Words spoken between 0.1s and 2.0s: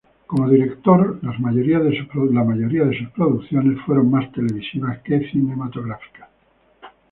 Como director las mayorías de